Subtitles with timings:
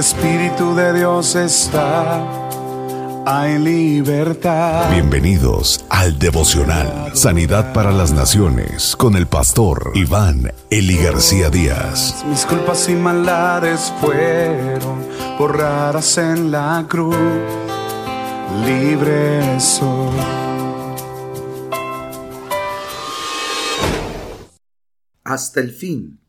[0.00, 2.24] el Espíritu de Dios está,
[3.26, 4.90] hay libertad.
[4.90, 12.24] Bienvenidos al devocional Sanidad para las Naciones con el pastor Iván Eli García Díaz.
[12.26, 15.06] Mis culpas y maldades fueron
[15.38, 17.14] borradas en la cruz,
[18.64, 20.16] libre soy.
[25.24, 26.20] Hasta el fin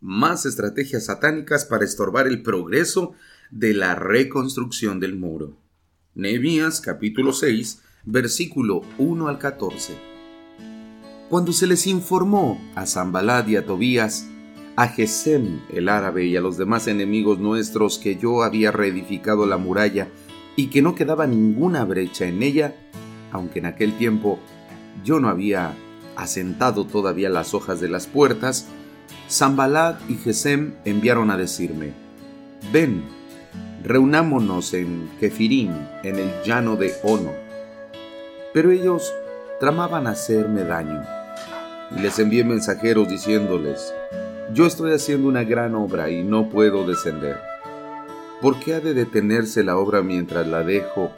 [0.00, 3.12] más estrategias satánicas para estorbar el progreso
[3.50, 5.56] de la reconstrucción del muro.
[6.14, 9.94] Nehemías capítulo 6, versículo 1 al 14.
[11.28, 14.26] Cuando se les informó a Zambalad y a Tobías,
[14.76, 19.58] a Gesem el árabe y a los demás enemigos nuestros que yo había reedificado la
[19.58, 20.08] muralla
[20.56, 22.74] y que no quedaba ninguna brecha en ella,
[23.30, 24.38] aunque en aquel tiempo
[25.04, 25.76] yo no había
[26.16, 28.66] asentado todavía las hojas de las puertas,
[29.30, 31.92] Zambalat y Gesem enviaron a decirme,
[32.72, 33.04] ven,
[33.84, 35.70] reunámonos en Kefirim,
[36.02, 37.30] en el llano de Ono.
[38.52, 39.14] Pero ellos
[39.60, 41.04] tramaban hacerme daño,
[41.96, 43.94] y les envié mensajeros diciéndoles,
[44.52, 47.38] yo estoy haciendo una gran obra y no puedo descender.
[48.42, 51.12] ¿Por qué ha de detenerse la obra mientras la dejo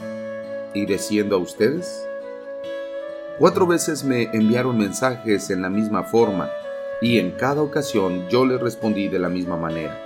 [0.75, 2.07] y desciendo a ustedes?
[3.39, 6.51] Cuatro veces me enviaron mensajes en la misma forma,
[7.03, 10.01] y en cada ocasión yo le respondí de la misma manera.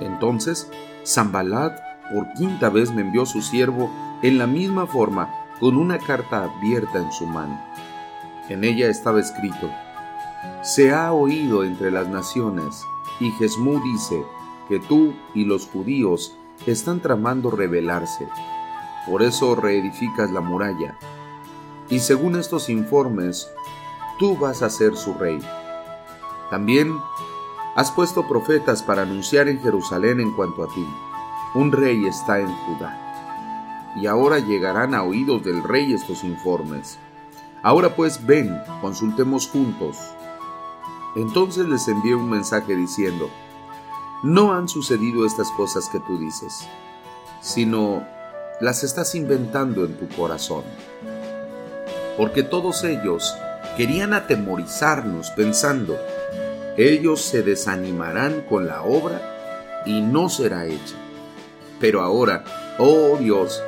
[0.00, 0.70] Entonces,
[1.04, 1.80] Zambalat
[2.12, 3.90] por quinta vez me envió su siervo
[4.22, 7.60] en la misma forma, con una carta abierta en su mano.
[8.48, 9.70] En ella estaba escrito,
[10.62, 12.82] Se ha oído entre las naciones,
[13.20, 14.22] y Jesmú dice
[14.68, 18.28] que tú y los judíos están tramando rebelarse.
[19.06, 20.98] Por eso reedificas la muralla.
[21.90, 23.50] Y según estos informes,
[24.18, 25.40] tú vas a ser su rey.
[26.50, 26.98] También
[27.76, 30.86] has puesto profetas para anunciar en Jerusalén en cuanto a ti.
[31.54, 33.94] Un rey está en Judá.
[33.96, 36.98] Y ahora llegarán a oídos del rey estos informes.
[37.62, 39.98] Ahora pues ven, consultemos juntos.
[41.16, 43.28] Entonces les envié un mensaje diciendo,
[44.22, 46.66] no han sucedido estas cosas que tú dices,
[47.40, 48.04] sino
[48.60, 50.64] las estás inventando en tu corazón.
[52.16, 53.34] Porque todos ellos
[53.76, 55.96] querían atemorizarnos pensando,
[56.78, 60.94] ellos se desanimarán con la obra y no será hecha.
[61.80, 62.44] Pero ahora,
[62.78, 63.60] oh Dios,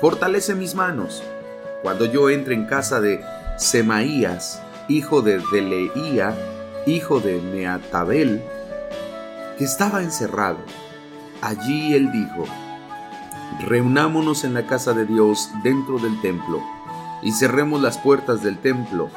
[0.00, 1.22] fortalece mis manos.
[1.82, 3.22] Cuando yo entre en casa de
[3.58, 6.34] Semaías, hijo de Deleía,
[6.86, 8.42] hijo de Meatabel,
[9.58, 10.58] que estaba encerrado,
[11.42, 12.46] allí él dijo,
[13.68, 16.62] Reunámonos en la casa de Dios dentro del templo
[17.22, 19.10] y cerremos las puertas del templo,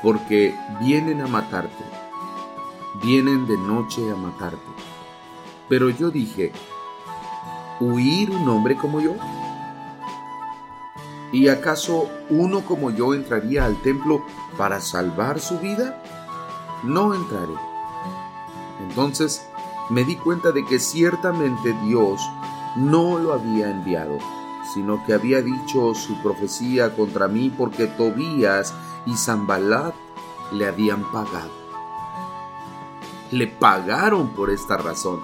[0.00, 2.01] porque vienen a matarte
[3.00, 4.58] vienen de noche a matarte.
[5.68, 6.52] Pero yo dije,
[7.80, 9.14] ¿huir un hombre como yo?
[11.32, 14.22] ¿Y acaso uno como yo entraría al templo
[14.58, 16.02] para salvar su vida?
[16.82, 17.54] No entraré.
[18.80, 19.46] Entonces
[19.88, 22.20] me di cuenta de que ciertamente Dios
[22.76, 24.18] no lo había enviado,
[24.74, 28.74] sino que había dicho su profecía contra mí porque Tobías
[29.06, 29.94] y Zambalat
[30.52, 31.61] le habían pagado
[33.32, 35.20] le pagaron por esta razón,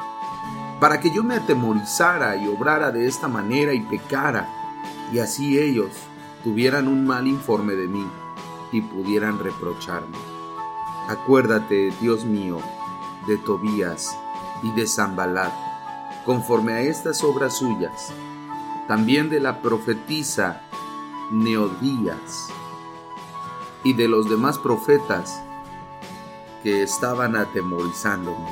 [0.80, 4.48] para que yo me atemorizara y obrara de esta manera y pecara,
[5.12, 5.90] y así ellos
[6.42, 8.06] tuvieran un mal informe de mí
[8.72, 10.16] y pudieran reprocharme.
[11.08, 12.58] Acuérdate, Dios mío,
[13.26, 14.16] de Tobías
[14.62, 15.52] y de Zambalat,
[16.24, 18.12] conforme a estas obras suyas,
[18.86, 20.62] también de la profetisa
[21.30, 22.48] Neodías
[23.84, 25.42] y de los demás profetas
[26.62, 28.48] que estaban atemorizándome.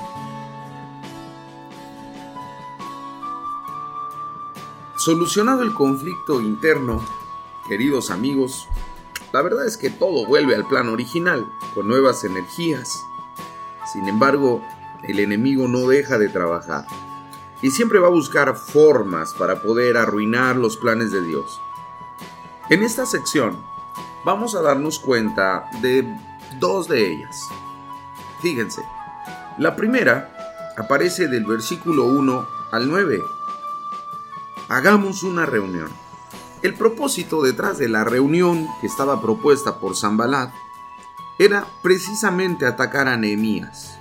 [4.97, 7.05] Solucionado el conflicto interno,
[7.69, 8.69] queridos amigos,
[9.33, 13.05] la verdad es que todo vuelve al plan original, con nuevas energías.
[13.93, 14.63] Sin embargo,
[15.03, 16.87] el enemigo no deja de trabajar
[17.63, 21.61] y siempre va a buscar formas para poder arruinar los planes de Dios.
[22.69, 23.57] En esta sección
[24.25, 26.05] vamos a darnos cuenta de
[26.59, 27.37] dos de ellas.
[28.43, 28.83] Fíjense,
[29.59, 33.23] la primera aparece del versículo 1 al 9.
[34.69, 35.89] Hagamos una reunión.
[36.63, 40.53] El propósito detrás de la reunión que estaba propuesta por Zambalat
[41.39, 43.99] era precisamente atacar a Nehemías.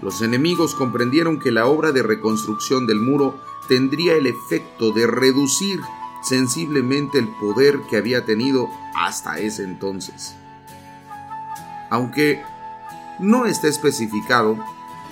[0.00, 3.38] Los enemigos comprendieron que la obra de reconstrucción del muro
[3.68, 5.80] tendría el efecto de reducir
[6.22, 10.34] sensiblemente el poder que había tenido hasta ese entonces.
[11.90, 12.42] Aunque
[13.18, 14.58] no está especificado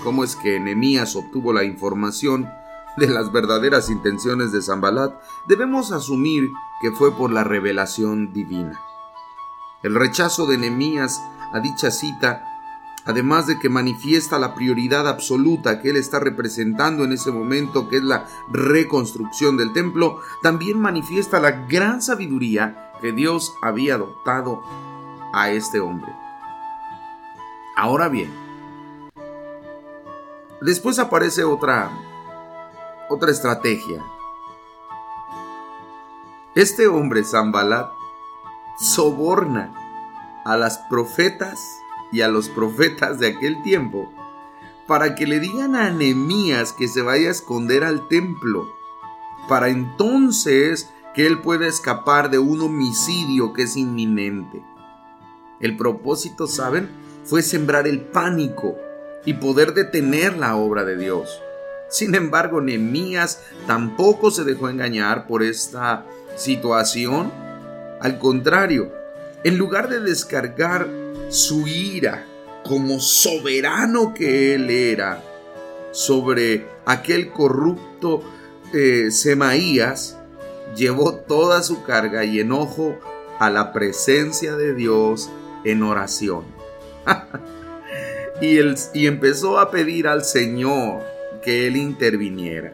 [0.02, 2.48] cómo es que Nehemías obtuvo la información
[2.96, 5.14] de las verdaderas intenciones de Zambalat,
[5.46, 6.50] debemos asumir
[6.80, 8.80] que fue por la revelación divina.
[9.82, 12.44] El rechazo de Nehemías a dicha cita,
[13.04, 17.96] además de que manifiesta la prioridad absoluta que él está representando en ese momento, que
[17.96, 24.62] es la reconstrucción del templo, también manifiesta la gran sabiduría que Dios había dotado
[25.32, 26.12] a este hombre.
[27.80, 28.30] Ahora bien,
[30.60, 31.90] después aparece otra
[33.08, 34.04] otra estrategia.
[36.54, 37.90] Este hombre Zambalat
[38.78, 39.72] soborna
[40.44, 41.58] a las profetas
[42.12, 44.12] y a los profetas de aquel tiempo
[44.86, 48.68] para que le digan a Anemías que se vaya a esconder al templo,
[49.48, 54.62] para entonces que él pueda escapar de un homicidio que es inminente.
[55.60, 57.09] El propósito, ¿saben?
[57.24, 58.78] Fue sembrar el pánico
[59.24, 61.42] y poder detener la obra de Dios.
[61.88, 66.06] Sin embargo, Nehemías tampoco se dejó engañar por esta
[66.36, 67.32] situación.
[68.00, 68.92] Al contrario,
[69.44, 70.88] en lugar de descargar
[71.28, 72.24] su ira
[72.64, 75.22] como soberano que él era
[75.92, 78.22] sobre aquel corrupto
[78.72, 80.16] eh, Semaías,
[80.76, 82.96] llevó toda su carga y enojo
[83.38, 85.30] a la presencia de Dios
[85.64, 86.59] en oración.
[88.40, 88.58] y,
[88.94, 91.02] y empezó a pedir al Señor
[91.42, 92.72] que Él interviniera.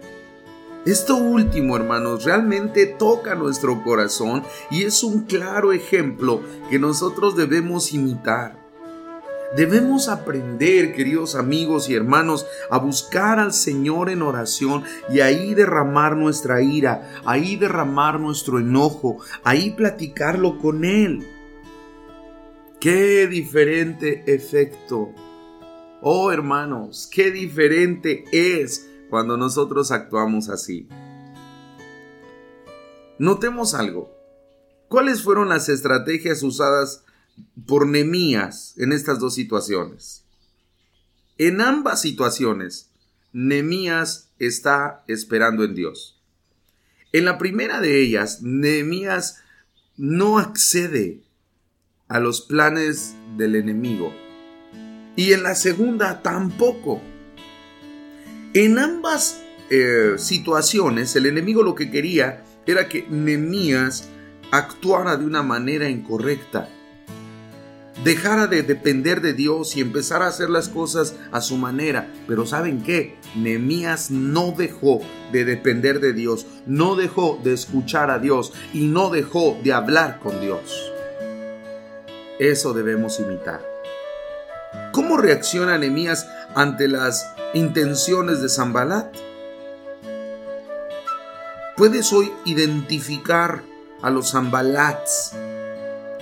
[0.87, 7.93] Esto último, hermanos, realmente toca nuestro corazón y es un claro ejemplo que nosotros debemos
[7.93, 8.64] imitar.
[9.56, 16.17] Debemos aprender, queridos amigos y hermanos, a buscar al Señor en oración y ahí derramar
[16.17, 21.26] nuestra ira, ahí derramar nuestro enojo, ahí platicarlo con Él.
[22.81, 25.12] Qué diferente efecto.
[26.02, 30.87] Oh hermanos, qué diferente es cuando nosotros actuamos así.
[33.19, 34.14] Notemos algo.
[34.88, 37.02] ¿Cuáles fueron las estrategias usadas
[37.67, 40.25] por Nemías en estas dos situaciones?
[41.38, 42.90] En ambas situaciones,
[43.32, 46.22] Nemías está esperando en Dios.
[47.12, 49.43] En la primera de ellas, Nemías
[49.96, 51.25] no accede
[52.08, 54.12] a los planes del enemigo.
[55.17, 57.00] Y en la segunda tampoco.
[58.55, 64.08] En ambas eh, situaciones, el enemigo lo que quería era que Nemías
[64.50, 66.69] actuara de una manera incorrecta,
[68.05, 72.12] dejara de depender de Dios y empezara a hacer las cosas a su manera.
[72.29, 73.17] Pero ¿saben qué?
[73.35, 75.00] Nemías no dejó
[75.32, 80.20] de depender de Dios, no dejó de escuchar a Dios y no dejó de hablar
[80.20, 80.93] con Dios.
[82.38, 83.64] Eso debemos imitar.
[84.92, 89.14] ¿Cómo reacciona Nemías ante las intenciones de Zambalat?
[91.76, 93.62] ¿Puedes hoy identificar
[94.02, 95.32] a los Zambalats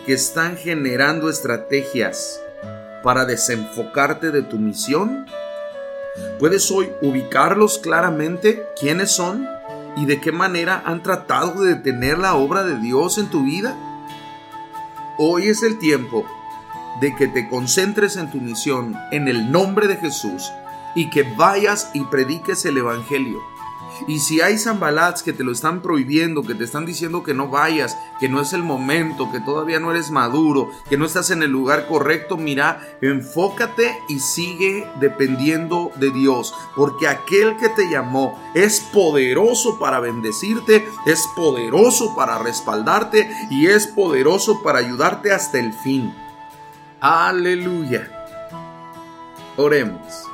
[0.06, 2.40] que están generando estrategias
[3.02, 5.26] para desenfocarte de tu misión?
[6.38, 9.48] ¿Puedes hoy ubicarlos claramente quiénes son
[9.96, 13.76] y de qué manera han tratado de detener la obra de Dios en tu vida?
[15.16, 16.26] Hoy es el tiempo
[17.00, 20.50] de que te concentres en tu misión en el nombre de Jesús
[20.96, 23.40] y que vayas y prediques el Evangelio.
[24.06, 27.48] Y si hay zambalats que te lo están prohibiendo, que te están diciendo que no
[27.48, 31.42] vayas, que no es el momento, que todavía no eres maduro, que no estás en
[31.42, 38.40] el lugar correcto, mira, enfócate y sigue dependiendo de Dios, porque aquel que te llamó
[38.54, 45.72] es poderoso para bendecirte, es poderoso para respaldarte y es poderoso para ayudarte hasta el
[45.72, 46.14] fin.
[47.00, 48.10] Aleluya.
[49.56, 50.24] Oremos.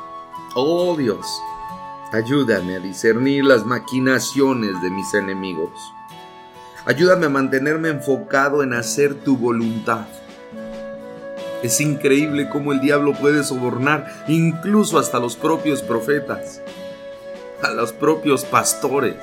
[0.54, 1.26] Oh Dios,
[2.12, 5.70] ayúdame a discernir las maquinaciones de mis enemigos.
[6.86, 10.06] Ayúdame a mantenerme enfocado en hacer tu voluntad.
[11.62, 16.62] Es increíble cómo el diablo puede sobornar incluso hasta los propios profetas,
[17.62, 19.16] a los propios pastores,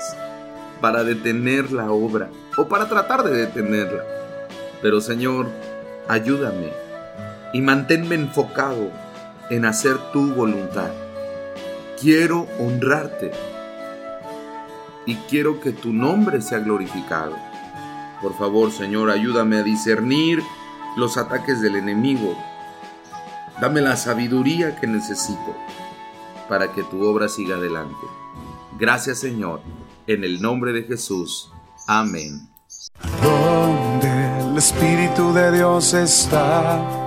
[0.80, 4.04] para detener la obra o para tratar de detenerla.
[4.82, 5.48] Pero Señor,
[6.08, 6.72] ayúdame
[7.54, 8.92] y manténme enfocado
[9.50, 10.92] en hacer tu voluntad.
[12.00, 13.32] Quiero honrarte
[15.08, 17.36] y quiero que tu nombre sea glorificado.
[18.22, 20.44] Por favor, Señor, ayúdame a discernir
[20.96, 22.38] los ataques del enemigo.
[23.60, 25.56] Dame la sabiduría que necesito
[26.48, 28.06] para que tu obra siga adelante.
[28.78, 29.62] Gracias, Señor,
[30.06, 31.52] en el nombre de Jesús.
[31.88, 32.48] Amén.
[33.24, 37.07] Donde el Espíritu de Dios está